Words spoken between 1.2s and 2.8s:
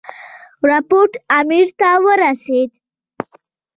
امیر ته ورسېد.